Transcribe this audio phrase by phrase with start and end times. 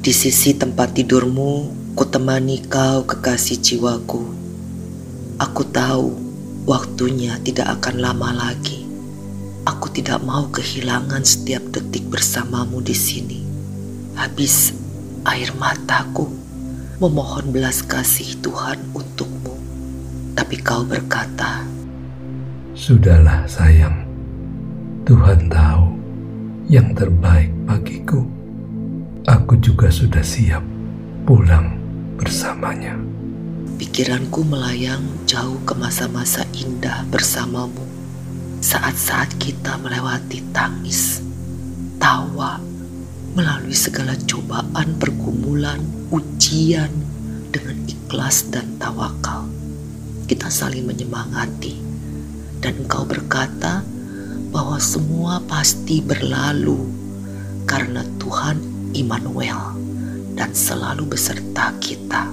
[0.00, 4.32] Di sisi tempat tidurmu, kutemani kau kekasih jiwaku.
[5.36, 6.16] Aku tahu
[6.64, 8.88] waktunya tidak akan lama lagi.
[9.68, 13.44] Aku tidak mau kehilangan setiap detik bersamamu di sini.
[14.16, 14.72] Habis
[15.28, 16.32] air mataku
[16.96, 19.52] memohon belas kasih Tuhan untukmu.
[20.32, 21.68] Tapi kau berkata,
[22.72, 24.08] Sudahlah sayang,
[25.04, 25.92] Tuhan tahu
[26.72, 28.39] yang terbaik bagiku.
[29.40, 30.60] Aku juga sudah siap
[31.24, 31.80] pulang
[32.20, 32.92] bersamanya.
[33.80, 37.80] Pikiranku melayang jauh ke masa-masa indah bersamamu.
[38.60, 41.24] Saat-saat kita melewati tangis,
[41.96, 42.60] tawa,
[43.32, 45.80] melalui segala cobaan, pergumulan,
[46.12, 46.92] ujian
[47.48, 49.48] dengan ikhlas dan tawakal.
[50.28, 51.80] Kita saling menyemangati
[52.60, 53.80] dan engkau berkata
[54.52, 56.92] bahwa semua pasti berlalu
[57.64, 59.78] karena Tuhan Immanuel
[60.34, 62.26] dan selalu beserta kita.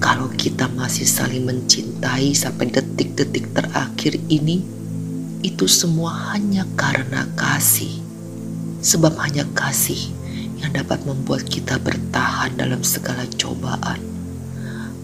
[0.00, 4.64] Kalau kita masih saling mencintai sampai detik-detik terakhir ini,
[5.44, 8.00] itu semua hanya karena kasih.
[8.80, 10.10] Sebab hanya kasih
[10.56, 14.00] yang dapat membuat kita bertahan dalam segala cobaan.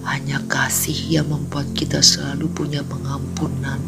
[0.08, 3.78] Hanya kasih yang membuat kita selalu punya pengampunan.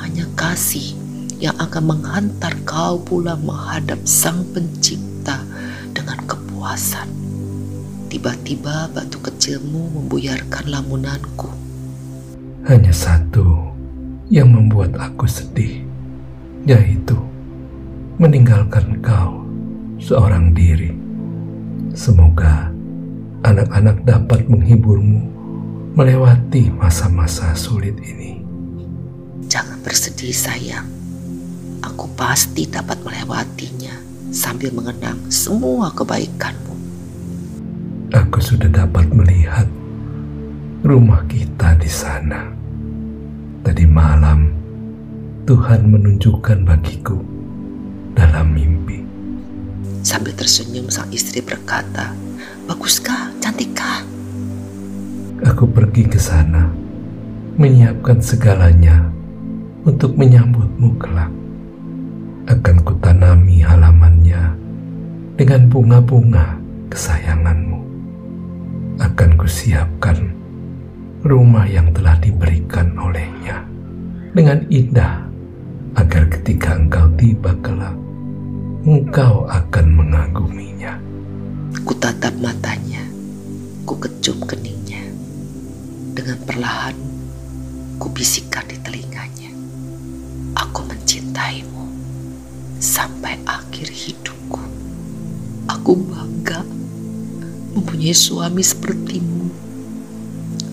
[0.00, 0.96] Hanya kasih
[1.36, 5.07] yang akan menghantar kau pulang menghadap Sang Pencipta
[6.58, 7.06] kepuasan.
[8.10, 11.46] Tiba-tiba batu kecilmu membuyarkan lamunanku.
[12.66, 13.70] Hanya satu
[14.26, 15.86] yang membuat aku sedih,
[16.66, 17.14] yaitu
[18.18, 19.46] meninggalkan kau
[20.02, 20.90] seorang diri.
[21.94, 22.74] Semoga
[23.46, 25.30] anak-anak dapat menghiburmu
[25.94, 28.42] melewati masa-masa sulit ini.
[29.46, 30.90] Jangan bersedih sayang.
[31.86, 33.94] Aku pasti dapat melewatinya
[34.28, 36.74] sambil mengenang semua kebaikanmu.
[38.12, 39.68] Aku sudah dapat melihat
[40.84, 42.48] rumah kita di sana.
[43.64, 44.48] Tadi malam,
[45.44, 47.20] Tuhan menunjukkan bagiku
[48.16, 49.04] dalam mimpi.
[50.00, 52.16] Sambil tersenyum sang istri berkata,
[52.68, 53.32] Baguskah?
[53.40, 54.04] Cantikkah?
[55.44, 56.68] Aku pergi ke sana,
[57.56, 59.08] menyiapkan segalanya
[59.88, 61.32] untuk menyambutmu kelak.
[62.48, 64.56] Akan kutanami halamannya
[65.36, 66.56] dengan bunga-bunga
[66.88, 67.78] kesayanganmu
[68.98, 70.32] akan kusiapkan
[71.22, 73.62] rumah yang telah diberikan olehnya
[74.32, 75.28] dengan indah
[75.94, 77.94] agar ketika engkau tiba kelak
[78.88, 80.96] engkau akan mengaguminya.
[81.84, 83.04] Ku tatap matanya,
[83.84, 85.04] ku kecup keningnya.
[86.16, 86.96] Dengan perlahan,
[88.00, 89.52] ku bisikkan di telinganya.
[90.56, 91.87] Aku mencintaimu
[92.78, 94.62] sampai akhir hidupku.
[95.66, 96.62] Aku bangga
[97.74, 99.50] mempunyai suami sepertimu.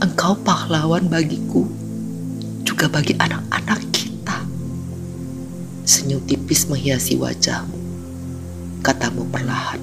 [0.06, 1.66] Engkau pahlawan bagiku,
[2.62, 4.38] juga bagi anak-anak kita.
[5.86, 7.78] Senyum tipis menghiasi wajahmu.
[8.86, 9.82] Katamu perlahan.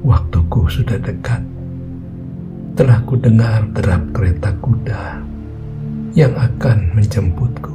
[0.00, 1.44] Waktuku sudah dekat.
[2.76, 5.20] Telah ku dengar derap kereta kuda
[6.16, 7.72] yang akan menjemputku.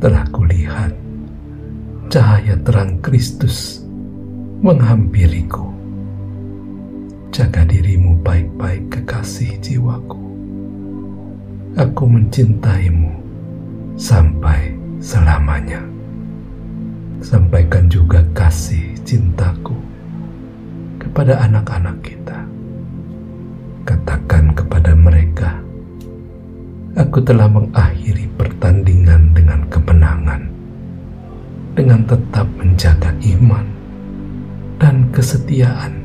[0.00, 1.05] Telah kulihat
[2.06, 3.82] cahaya terang Kristus
[4.62, 5.76] menghampiriku
[7.36, 10.16] Jaga dirimu baik-baik kekasih jiwaku.
[11.76, 13.12] Aku mencintaimu
[14.00, 14.72] sampai
[15.04, 15.84] selamanya.
[17.20, 19.76] Sampaikan juga kasih cintaku
[20.96, 22.40] kepada anak-anak kita.
[23.84, 25.60] Katakan kepada mereka,
[26.96, 30.48] aku telah mengakhiri pertandingan dengan kemenangan,
[31.76, 33.68] dengan tetap menjaga iman
[34.80, 36.00] dan kesetiaan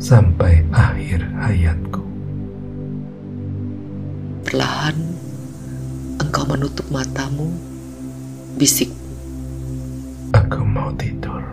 [0.00, 2.00] sampai akhir hayatku.
[4.48, 4.96] Perlahan
[6.16, 7.52] engkau menutup matamu,
[8.56, 8.88] bisik.
[10.32, 11.44] Aku mau tidur.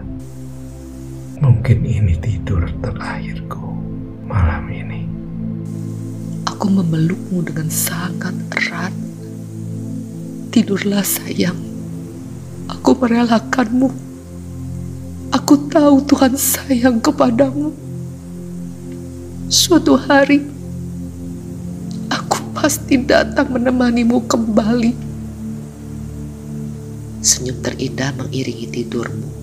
[1.44, 3.76] Mungkin ini tidur terakhirku
[4.24, 5.04] malam ini.
[6.48, 8.96] Aku memelukmu dengan sangat erat.
[10.56, 11.67] Tidurlah sayang.
[12.88, 13.92] Aku merelakanmu.
[15.36, 17.76] Aku tahu Tuhan sayang kepadamu.
[19.52, 20.48] Suatu hari,
[22.08, 24.96] aku pasti datang menemanimu kembali.
[27.20, 29.36] Senyum terindah mengiringi tidurmu.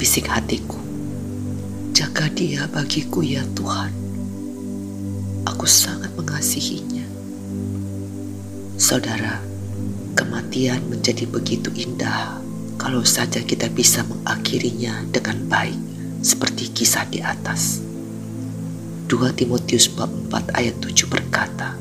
[0.00, 0.80] Bisik hatiku,
[1.92, 3.92] jaga dia bagiku ya Tuhan.
[5.52, 7.04] Aku sangat mengasihinya.
[8.80, 9.55] Saudara,
[10.16, 12.40] kematian menjadi begitu indah
[12.80, 15.76] kalau saja kita bisa mengakhirinya dengan baik
[16.24, 17.84] seperti kisah di atas.
[19.06, 21.76] 2 Timotius bab 4 ayat 7 berkata,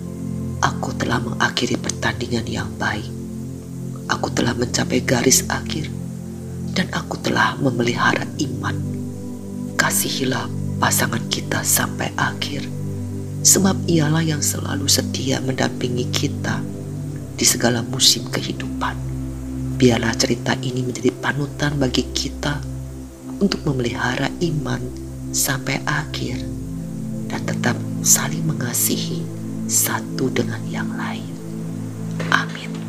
[0.60, 3.08] Aku telah mengakhiri pertandingan yang baik.
[4.12, 5.90] Aku telah mencapai garis akhir
[6.76, 8.76] dan aku telah memelihara iman.
[9.80, 10.46] Kasihilah
[10.78, 12.68] pasangan kita sampai akhir,
[13.42, 16.75] sebab ialah yang selalu setia mendampingi kita
[17.36, 18.96] di segala musim kehidupan.
[19.76, 22.64] Biarlah cerita ini menjadi panutan bagi kita
[23.44, 24.80] untuk memelihara iman
[25.36, 26.40] sampai akhir
[27.28, 29.28] dan tetap saling mengasihi
[29.68, 31.36] satu dengan yang lain.
[32.32, 32.85] Amin.